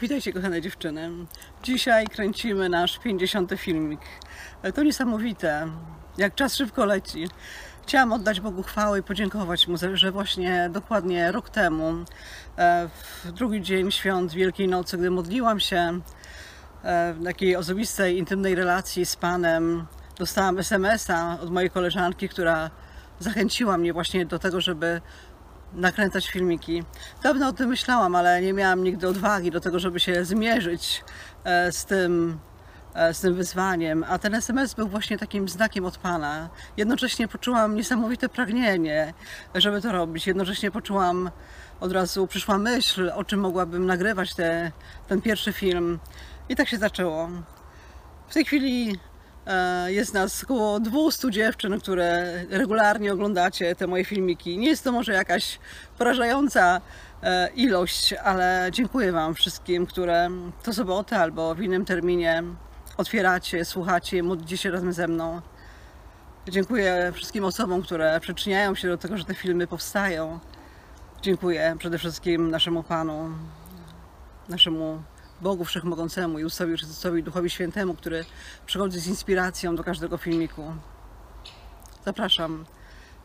[0.00, 1.10] Witajcie kochane dziewczyny.
[1.62, 3.52] Dzisiaj kręcimy nasz 50.
[3.56, 4.00] filmik.
[4.74, 5.68] To niesamowite,
[6.18, 7.28] jak czas szybko leci.
[7.82, 12.04] Chciałam oddać Bogu chwałę i podziękować Mu, że właśnie dokładnie rok temu,
[12.58, 12.88] e,
[13.24, 16.00] w drugi dzień świąt Wielkiej Nocy, gdy modliłam się
[16.82, 19.86] e, w takiej osobistej, intymnej relacji z Panem,
[20.18, 22.70] dostałam SMS-a od mojej koleżanki, która
[23.18, 25.00] zachęciła mnie właśnie do tego, żeby
[25.74, 26.82] nakręcać filmiki.
[27.22, 31.04] Dawno o tym myślałam, ale nie miałam nigdy odwagi do tego, żeby się zmierzyć
[31.44, 32.38] e, z tym,
[32.94, 34.04] e, z tym wyzwaniem.
[34.08, 36.48] A ten SMS był właśnie takim znakiem od Pana.
[36.76, 39.14] Jednocześnie poczułam niesamowite pragnienie,
[39.54, 40.26] żeby to robić.
[40.26, 41.30] Jednocześnie poczułam,
[41.80, 44.72] od razu przyszła myśl, o czym mogłabym nagrywać te,
[45.08, 45.98] ten pierwszy film.
[46.48, 47.28] I tak się zaczęło.
[48.28, 48.98] W tej chwili
[49.86, 54.58] jest nas około 200 dziewczyn, które regularnie oglądacie te moje filmiki.
[54.58, 55.58] Nie jest to może jakaś
[55.98, 56.80] porażająca
[57.22, 60.28] e, ilość, ale dziękuję Wam wszystkim, które
[60.62, 62.42] to sobotę albo w innym terminie
[62.96, 65.40] otwieracie, słuchacie, modlicie się razem ze mną.
[66.48, 70.38] Dziękuję wszystkim osobom, które przyczyniają się do tego, że te filmy powstają.
[71.22, 73.30] Dziękuję przede wszystkim naszemu Panu,
[74.48, 75.02] naszemu
[75.40, 78.24] Bogu Wszechmogącemu, Jezusowi Chrystusowi, Duchowi Świętemu, który
[78.66, 80.74] przychodzi z inspiracją do każdego filmiku.
[82.04, 82.64] Zapraszam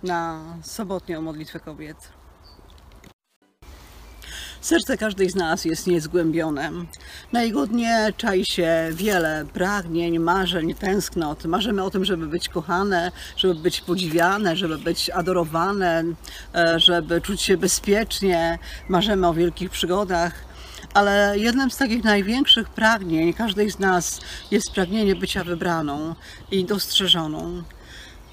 [0.03, 1.97] na sobotnią modlitwę kobiet.
[4.61, 6.71] Serce każdej z nas jest niezgłębione.
[7.31, 11.45] Na jego dnie czai się wiele pragnień, marzeń, tęsknot.
[11.45, 16.03] Marzymy o tym, żeby być kochane, żeby być podziwiane, żeby być adorowane,
[16.55, 18.59] e, żeby czuć się bezpiecznie.
[18.89, 20.54] Marzymy o wielkich przygodach
[20.93, 26.15] ale jednym z takich największych pragnień każdej z nas jest pragnienie bycia wybraną
[26.51, 27.63] i dostrzeżoną.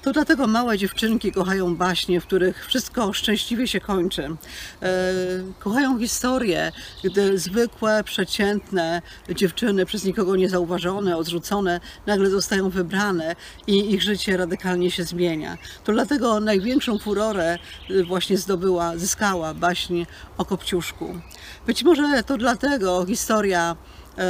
[0.03, 4.23] To dlatego małe dziewczynki kochają baśnie, w których wszystko szczęśliwie się kończy.
[4.23, 4.89] E,
[5.59, 6.71] kochają historie,
[7.03, 13.35] gdy zwykłe, przeciętne dziewczyny, przez nikogo niezauważone, odrzucone, nagle zostają wybrane
[13.67, 15.57] i ich życie radykalnie się zmienia.
[15.83, 17.57] To dlatego największą furorę
[18.07, 20.05] właśnie zdobyła, zyskała baśń
[20.37, 21.15] o Kopciuszku.
[21.67, 23.75] Być może to dlatego historia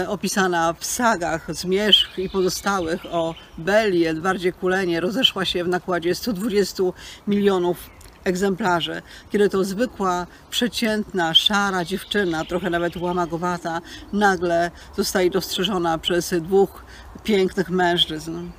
[0.08, 6.84] opisana w sagach Zmierzch i pozostałych o Belli, Edwardzie Kulenie rozeszła się w nakładzie 120
[7.28, 7.90] milionów
[8.24, 9.02] egzemplarzy,
[9.32, 13.82] kiedy to zwykła, przeciętna, szara dziewczyna, trochę nawet łamagowata,
[14.14, 16.86] nagle zostaje dostrzeżona przez dwóch
[17.24, 18.50] pięknych mężczyzn.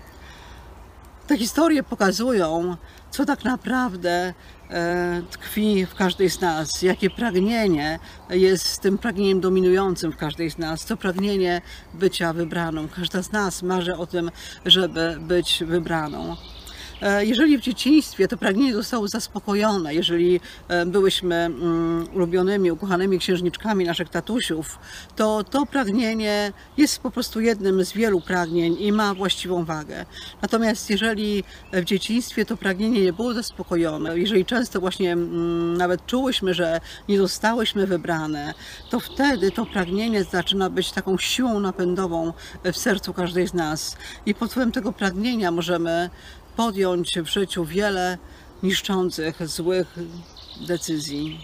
[1.27, 2.77] Te historie pokazują,
[3.11, 4.35] co tak naprawdę
[4.71, 7.99] e, tkwi w każdej z nas, jakie pragnienie
[8.31, 11.63] jest tym pragnieniem dominującym w każdej z nas, to pragnienie
[11.95, 12.89] bycia wybraną.
[12.89, 14.31] Każda z nas marzy o tym,
[14.67, 16.37] żeby być wybraną.
[17.03, 23.85] E, jeżeli w dzieciństwie to pragnienie zostało zaspokojone, jeżeli e, byłyśmy mm, ulubionymi, ukochanymi księżniczkami
[23.85, 24.79] naszych tatusiów,
[25.17, 30.05] to to pragnienie jest po prostu jednym z wielu pragnień i ma właściwą wagę.
[30.43, 36.55] Natomiast jeżeli w dzieciństwie to pragnienie nie było zaspokojone, jeżeli często właśnie mm, nawet czułyśmy,
[36.55, 38.55] że nie zostałyśmy wybrane,
[38.91, 42.33] to wtedy to pragnienie zaczyna być taką siłą napędową
[42.65, 43.97] w sercu każdej z nas.
[44.27, 46.11] I pod wpływem tego pragnienia możemy
[46.57, 48.19] podjąć w życiu wiele
[48.63, 49.95] niszczących, złych
[50.69, 51.41] decyzji.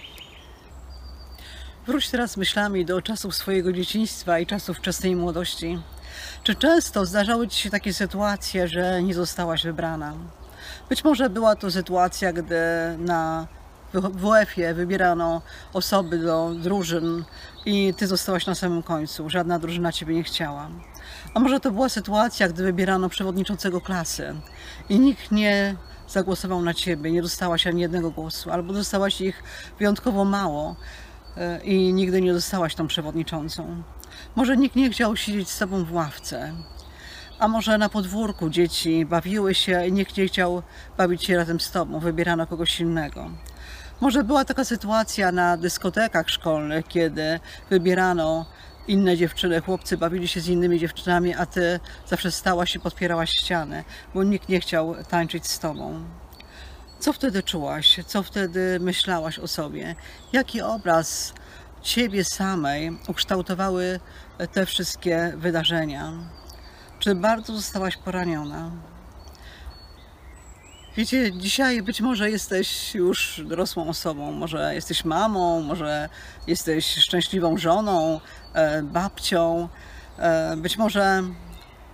[1.87, 5.79] Wróć teraz myślami do czasów swojego dzieciństwa i czasów wczesnej młodości.
[6.43, 10.15] Czy często zdarzały Ci się takie sytuacje, że nie zostałaś wybrana?
[10.89, 12.57] Być może była to sytuacja, gdy
[12.99, 13.47] na
[13.95, 15.43] WF-ie wybierano
[15.73, 17.25] osoby do drużyn
[17.67, 19.31] i Ty zostałaś na samym końcu.
[19.31, 20.71] Żadna drużyna Ciebie nie chciała.
[21.35, 24.35] A może to była sytuacja, gdy wybierano przewodniczącego klasy
[24.89, 25.77] i nikt nie
[26.09, 29.43] zagłosował na ciebie, nie dostałaś ani jednego głosu, albo dostałaś ich
[29.79, 30.77] wyjątkowo mało
[31.37, 33.83] e, i nigdy nie dostałaś tą przewodniczącą.
[34.37, 36.53] Może nikt nie chciał siedzieć z tobą w ławce,
[37.39, 40.63] a może na podwórku dzieci bawiły się i nikt nie chciał
[40.99, 43.31] bawić się razem z tobą, wybierano kogoś innego.
[44.01, 47.41] Może była taka sytuacja na dyskotekach szkolnych, kiedy
[47.71, 48.47] wybierano
[48.89, 53.85] inne dziewczyny, chłopcy bawili się z innymi dziewczynami, a ty zawsze stałaś i podpierałaś ścianę,
[54.15, 56.05] bo nikt nie chciał tańczyć z tobą.
[56.99, 58.01] Co wtedy czułaś?
[58.07, 59.95] Co wtedy myślałaś o sobie?
[60.33, 61.35] Jaki obraz
[61.83, 64.01] ciebie samej ukształtowały
[64.53, 66.13] te wszystkie wydarzenia?
[66.99, 68.71] Czy bardzo zostałaś poraniona?
[70.97, 76.09] Wiecie, dzisiaj być może jesteś już dorosłą osobą, może jesteś mamą, może
[76.47, 78.21] jesteś szczęśliwą żoną,
[78.55, 79.69] e, babcią,
[80.19, 81.23] e, być może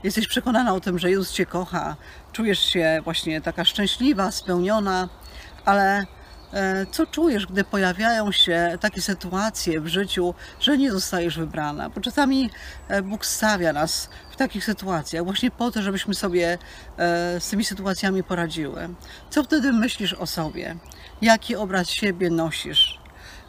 [0.04, 1.96] jesteś przekonana o tym, że Jezus Cię kocha,
[2.32, 5.08] czujesz się właśnie taka szczęśliwa, spełniona,
[5.64, 6.06] ale
[6.90, 11.90] Co czujesz, gdy pojawiają się takie sytuacje w życiu, że nie zostajesz wybrana?
[11.90, 12.50] Bo czasami
[12.88, 16.58] e, Bóg stawia nas w takich sytuacjach właśnie po to, żebyśmy sobie
[16.98, 18.88] e, z tymi sytuacjami poradziły.
[19.30, 20.76] Co wtedy myślisz o sobie?
[21.22, 23.00] Jaki obraz siebie nosisz?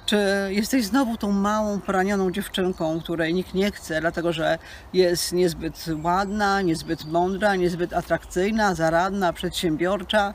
[0.05, 0.17] Czy
[0.49, 4.57] jesteś znowu tą małą, poranioną dziewczynką, której nikt nie chce, dlatego że
[4.93, 10.33] jest niezbyt ładna, niezbyt mądra, niezbyt atrakcyjna, zaradna, przedsiębiorcza,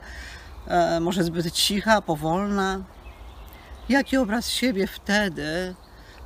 [0.66, 2.80] e, może zbyt cicha, powolna?
[3.88, 5.74] Jaki obraz siebie wtedy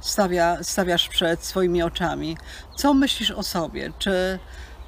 [0.00, 2.36] stawia, stawiasz przed swoimi oczami?
[2.76, 3.92] Co myślisz o sobie?
[3.98, 4.38] Czy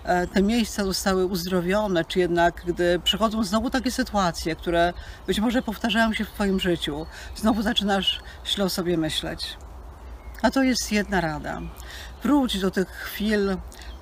[0.04, 4.92] e, te miejsca zostały uzdrowione, czy jednak gdy przychodzą znowu takie sytuacje, które
[5.26, 7.06] być może powtarzają się w Twoim życiu,
[7.36, 9.56] znowu zaczynasz źle o sobie myśleć?
[10.42, 11.60] A to jest jedna rada.
[12.22, 13.56] Wróć do tych chwil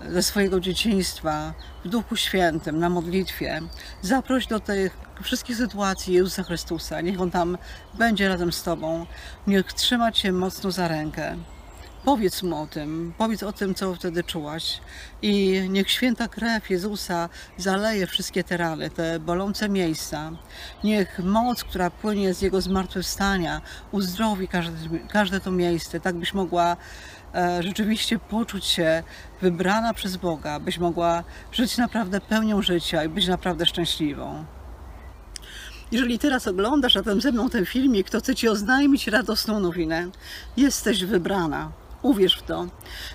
[0.08, 1.54] ze swojego dzieciństwa
[1.84, 3.60] w Duchu Świętym, na modlitwie.
[4.02, 7.00] Zaproś do tych wszystkich sytuacji Jezusa Chrystusa.
[7.00, 7.58] Niech On tam
[7.94, 9.06] będzie razem z Tobą.
[9.46, 11.36] Niech trzyma Cię mocno za rękę.
[12.06, 14.80] Powiedz mu o tym, powiedz o tym, co wtedy czułaś.
[15.22, 20.32] I niech święta krew Jezusa zaleje wszystkie te rany, te bolące miejsca.
[20.84, 23.60] Niech moc, która płynie z Jego zmartwychwstania,
[23.92, 24.72] uzdrowi każde,
[25.08, 26.76] każde to miejsce, tak byś mogła
[27.34, 29.02] e, rzeczywiście poczuć się
[29.40, 34.44] wybrana przez Boga, byś mogła żyć naprawdę pełnią życia i być naprawdę szczęśliwą.
[35.92, 40.10] Jeżeli teraz oglądasz razem ze mną ten filmik, to chcę Ci oznajmić radosną nowinę.
[40.56, 41.85] Jesteś wybrana.
[42.06, 42.66] Uwierz w to.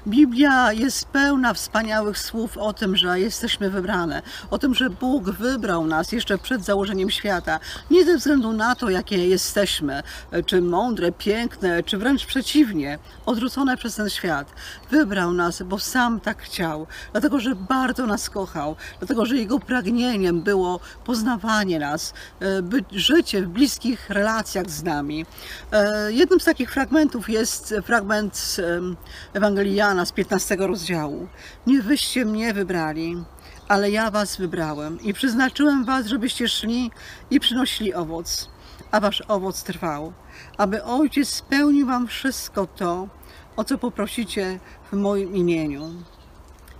[0.08, 5.86] Biblia jest pełna wspaniałych słów o tym, że jesteśmy wybrane, o tym, że Bóg wybrał
[5.86, 7.60] nas jeszcze przed założeniem świata.
[7.92, 10.04] Nie ze względu na to, jakie jesteśmy,
[10.46, 14.48] czy mądre, piękne, czy wręcz przeciwnie, odrzucone przez ten świat.
[14.90, 20.42] Wybrał nas, bo sam tak chciał, dlatego że bardzo nas kochał, dlatego że Jego pragnieniem
[20.42, 22.46] było poznawanie nas, e,
[22.92, 25.26] życie w bliskich relacjach z nami.
[25.72, 28.98] E, Jednym z takich fragmentów jest fragment z em,
[29.34, 31.28] Ewangelii Jana z 15 rozdziału.
[31.68, 33.24] Nie wyście mnie wybrali,
[33.68, 36.92] ale ja was wybrałem i przeznaczyłem was, żebyście szli
[37.30, 38.50] i przynosili owoc,
[38.92, 40.14] a wasz owoc trwał,
[40.58, 43.08] aby Ojciec spełnił wam wszystko to,
[43.56, 44.60] o co poprosicie
[44.92, 45.94] w moim imieniu.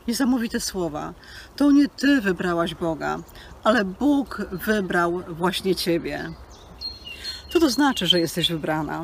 [0.08, 1.14] Niesamowite słowa.
[1.56, 3.20] To nie ty wybrałaś Boga,
[3.64, 6.32] ale Bóg wybrał właśnie ciebie.
[7.54, 9.04] Co to znaczy, że jesteś wybrana?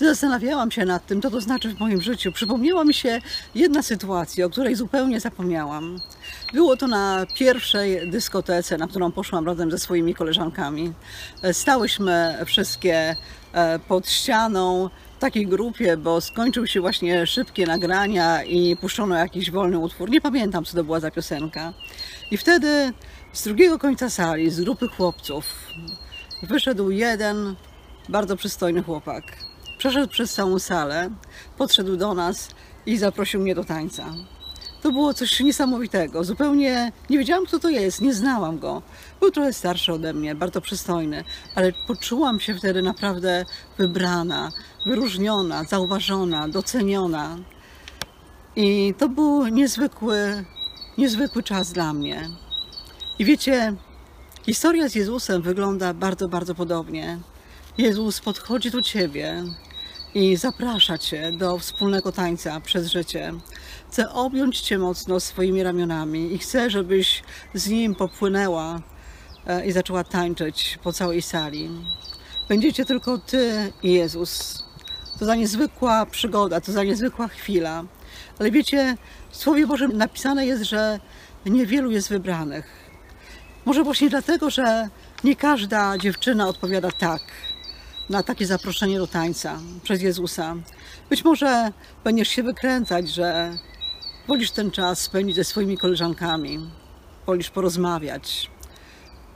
[0.00, 3.20] Zastanawiałam się nad tym, co to znaczy w moim życiu, przypomniała mi się
[3.54, 6.00] jedna sytuacja, o której zupełnie zapomniałam.
[6.52, 10.92] Było to na pierwszej dyskotece, na którą poszłam razem ze swoimi koleżankami.
[11.42, 13.16] E, Stałyśmy wszystkie
[13.52, 19.50] e, pod ścianą w takiej grupie, bo skończył się właśnie szybkie nagrania i puszczono jakiś
[19.50, 20.10] wolny utwór.
[20.10, 21.72] Nie pamiętam, co to była za piosenka.
[22.30, 22.92] I wtedy
[23.32, 25.44] z drugiego końca sali, z grupy chłopców,
[26.42, 27.56] wyszedł jeden
[28.08, 29.24] bardzo przystojny chłopak.
[29.78, 31.10] Przeszedł przez całą salę,
[31.58, 32.48] podszedł do nas
[32.86, 34.04] i zaprosił mnie do tańca.
[34.82, 36.24] To było coś niesamowitego.
[36.24, 38.82] Zupełnie nie wiedziałam, kto to jest, nie znałam go.
[39.20, 41.24] Był trochę starszy ode mnie, bardzo przystojny,
[41.54, 43.44] ale poczułam się wtedy naprawdę
[43.78, 44.52] wybrana,
[44.86, 47.36] wyróżniona, zauważona, doceniona.
[48.56, 50.44] I to był niezwykły,
[50.98, 52.30] niezwykły czas dla mnie.
[53.18, 53.74] I wiecie,
[54.46, 57.18] historia z Jezusem wygląda bardzo, bardzo podobnie.
[57.78, 59.42] Jezus podchodzi do ciebie
[60.14, 63.32] i zaprasza cię do wspólnego tańca przez życie.
[63.88, 67.22] Chce objąć cię mocno swoimi ramionami i chce, żebyś
[67.54, 68.80] z nim popłynęła
[69.46, 71.70] e, i zaczęła tańczyć po całej sali.
[72.48, 74.64] Będziecie tylko ty i Jezus.
[75.18, 77.84] To za niezwykła przygoda, to za niezwykła chwila.
[78.38, 78.96] Ale wiecie,
[79.30, 81.00] w Słowie Bożym napisane jest, że
[81.46, 82.66] niewielu jest wybranych.
[83.64, 84.88] Może właśnie dlatego, że
[85.24, 87.20] nie każda dziewczyna odpowiada tak
[88.10, 90.54] na takie zaproszenie do tańca przez Jezusa.
[91.10, 91.72] Być może
[92.04, 93.58] będziesz się wykręcać, że
[94.28, 96.70] wolisz ten czas spędzić ze swoimi koleżankami,
[97.26, 98.50] wolisz porozmawiać.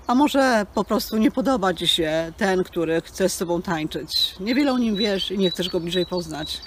[0.07, 4.35] A może po prostu nie podoba Ci się ten, który chce z Tobą tańczyć.
[4.41, 6.61] Niewiele o nim wiesz i nie chcesz go bliżej poznać.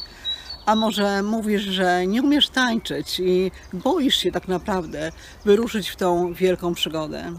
[0.65, 5.11] A może mówisz, że nie umiesz tańczyć i boisz się tak naprawdę
[5.45, 7.33] wyruszyć w tą wielką przygodę.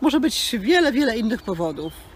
[0.00, 2.11] Może być wiele, wiele innych powodów.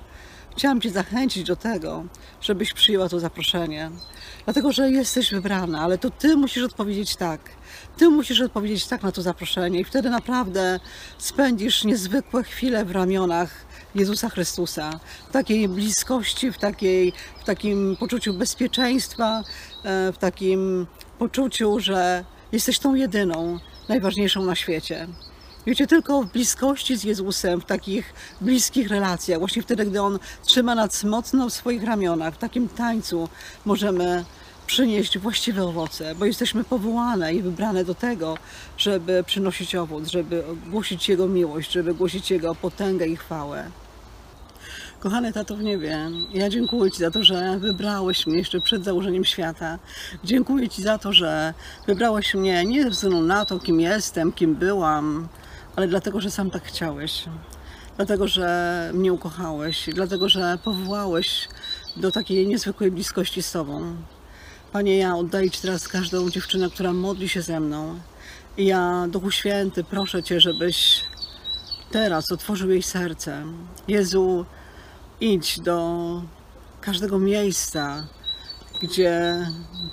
[0.56, 2.04] Chciałam Cię zachęcić do tego,
[2.40, 3.90] żebyś przyjęła to zaproszenie.
[4.44, 7.40] Dlatego, że jesteś wybrana, ale to Ty musisz odpowiedzieć tak.
[7.96, 10.80] Ty musisz odpowiedzieć tak na to zaproszenie i wtedy naprawdę
[11.18, 13.50] spędzisz niezwykłe chwile w ramionach
[13.94, 15.00] Jezusa Chrystusa.
[15.28, 19.42] W takiej bliskości, w, takiej, w takim poczuciu bezpieczeństwa,
[19.84, 20.86] e, w takim
[21.18, 23.58] poczuciu, że jesteś tą jedyną,
[23.88, 25.06] najważniejszą na świecie.
[25.66, 30.74] Wiecie, tylko w bliskości z Jezusem, w takich bliskich relacjach, właśnie wtedy, gdy On trzyma
[30.74, 33.28] nas mocno w swoich ramionach, w takim tańcu
[33.64, 34.24] możemy
[34.66, 38.38] przynieść właściwe owoce, bo jesteśmy powołane i wybrane do tego,
[38.78, 43.70] żeby przynosić owoc, żeby głosić Jego miłość, żeby głosić Jego potęgę i chwałę.
[45.00, 49.24] Kochany tato w niebie, ja dziękuję Ci za to, że wybrałeś mnie jeszcze przed założeniem
[49.24, 49.78] świata.
[50.24, 51.54] Dziękuję Ci za to, że
[51.86, 55.28] wybrałeś mnie nie ze względu na to, kim jestem, kim byłam,
[55.76, 57.24] ale dlatego, że sam tak chciałeś.
[57.96, 61.48] Dlatego, że mnie ukochałeś, dlatego, że powołałeś
[61.96, 63.96] do takiej niezwykłej bliskości z Tobą.
[64.72, 67.98] Panie, ja oddaję Ci teraz każdą dziewczynę, która modli się ze mną.
[68.56, 71.04] I ja, Duchu Święty, proszę Cię, żebyś
[71.90, 73.44] teraz otworzył jej serce.
[73.88, 74.44] Jezu,
[75.20, 76.22] idź do
[76.80, 78.06] każdego miejsca,
[78.82, 79.46] gdzie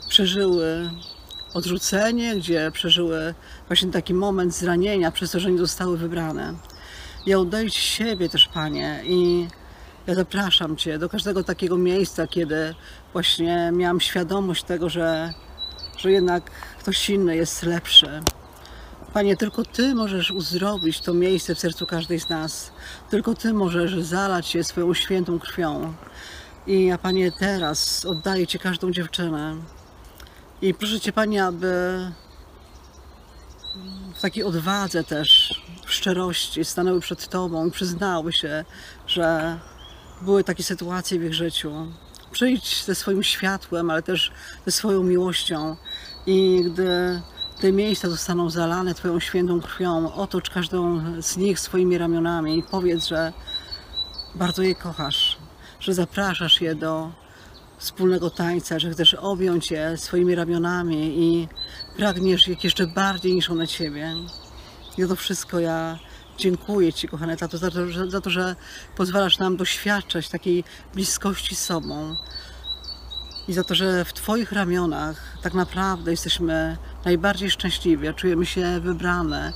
[0.10, 0.90] przeżyły
[1.54, 3.34] odrzucenie, gdzie przeżyły
[3.68, 6.54] właśnie taki moment zranienia przez to, że nie zostały wybrane.
[7.26, 9.48] Ja oddaję Ci siebie też, Panie, i
[10.08, 12.76] ja zapraszam Cię do każdego takiego miejsca, kiedy
[13.14, 15.34] właśnie miałam świadomość tego, że,
[15.98, 16.44] że jednak
[16.80, 18.22] ktoś inny jest lepszy.
[19.14, 22.72] Panie, tylko Ty możesz uzdrowić to miejsce w sercu każdej z nas.
[23.10, 25.94] Tylko Ty możesz zalać je swoją świętą krwią.
[26.68, 29.56] I ja, Panie, teraz oddaję Ci każdą dziewczynę.
[30.64, 31.72] I proszę Cię, Panie, aby
[34.16, 38.66] w takiej odwadze też, w szczerości stanęły przed Tobą i przyznały się,
[39.08, 39.60] że
[40.22, 41.72] były takie sytuacje w ich życiu.
[42.32, 44.32] Przyjdź ze swoim światłem, ale też
[44.66, 45.76] ze swoją miłością.
[46.26, 47.22] I gdy
[47.62, 53.08] te miejsca zostaną zalane Twoją świętą krwią, otocz każdą z nich swoimi ramionami i powiedz,
[53.08, 53.34] że
[54.36, 55.38] bardzo je kochasz,
[55.80, 57.23] że zapraszasz je do
[57.78, 61.48] wspólnego tańca, że chcesz objąć je swoimi ramionami i
[61.98, 64.14] pragniesz ich jeszcze bardziej niż one Ciebie.
[64.98, 66.00] I za to wszystko ja
[66.38, 68.56] dziękuję Ci, kochane tato, za to, że, za to, że
[68.96, 70.64] pozwalasz nam doświadczać takiej
[70.94, 72.16] bliskości z sobą
[73.48, 79.54] i za to, że w Twoich ramionach tak naprawdę jesteśmy najbardziej szczęśliwi, czujemy się wybrane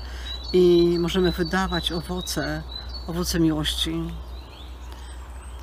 [0.53, 2.63] i możemy wydawać owoce,
[3.07, 4.03] owoce miłości.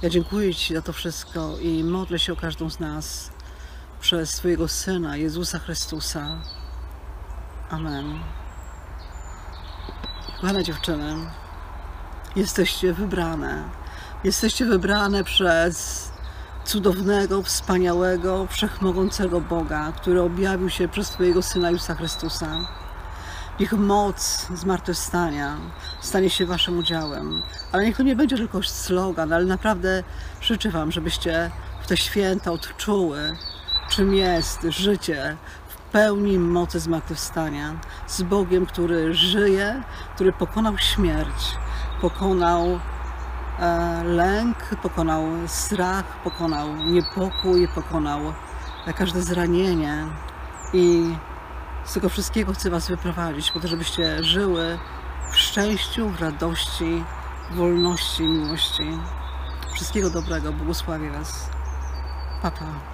[0.05, 3.31] Ja dziękuję Ci za to wszystko i modlę się o każdą z nas
[4.01, 6.43] przez swojego Syna, Jezusa Chrystusa.
[7.71, 8.19] Amen.
[10.41, 11.17] Kochane dziewczyny,
[12.37, 13.63] jesteście wybrane.
[14.25, 16.09] Jesteście wybrane przez
[16.65, 22.67] cudownego, wspaniałego, wszechmogącego Boga, który objawił się przez Twojego Syna Jezusa Chrystusa.
[23.61, 25.57] Niech moc zmartwychwstania
[26.01, 27.43] stanie się Waszym udziałem.
[27.73, 30.03] Ale niech to nie będzie tylko slogan, ale naprawdę
[30.41, 31.51] życzę Wam, żebyście
[31.83, 33.37] w te święta odczuły,
[33.91, 35.37] czym jest życie
[35.69, 37.75] w pełni mocy zmartwychwstania.
[38.07, 39.83] Z Bogiem, który żyje,
[40.15, 41.57] który pokonał śmierć,
[42.01, 42.81] pokonał
[43.59, 48.21] e, lęk, pokonał strach, pokonał niepokój, pokonał
[48.97, 50.07] każde zranienie
[50.73, 51.15] i
[51.85, 54.79] z tego wszystkiego chcę Was wyprowadzić, po to, żebyście żyły
[55.33, 57.05] w szczęściu, w radości,
[57.51, 58.99] w wolności miłości.
[59.75, 61.51] Wszystkiego dobrego, błogosławię Was.
[62.43, 62.94] Papa.